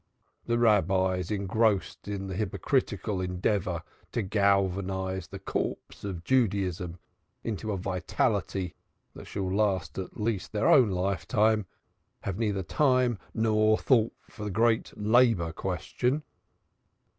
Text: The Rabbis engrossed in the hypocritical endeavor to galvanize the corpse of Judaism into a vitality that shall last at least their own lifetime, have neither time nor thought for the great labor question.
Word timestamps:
The 0.47 0.57
Rabbis 0.57 1.29
engrossed 1.29 2.07
in 2.07 2.25
the 2.25 2.35
hypocritical 2.35 3.21
endeavor 3.21 3.83
to 4.13 4.23
galvanize 4.23 5.27
the 5.27 5.37
corpse 5.37 6.03
of 6.03 6.23
Judaism 6.23 6.97
into 7.43 7.71
a 7.71 7.77
vitality 7.77 8.73
that 9.13 9.27
shall 9.27 9.53
last 9.53 9.99
at 9.99 10.19
least 10.19 10.53
their 10.53 10.67
own 10.71 10.89
lifetime, 10.89 11.67
have 12.21 12.39
neither 12.39 12.63
time 12.63 13.19
nor 13.35 13.77
thought 13.77 14.13
for 14.27 14.43
the 14.43 14.49
great 14.49 14.91
labor 14.97 15.51
question. 15.53 16.23